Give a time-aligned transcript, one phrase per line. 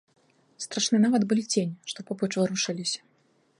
[0.63, 2.99] Страшны нават былі цені, што побач варушыліся.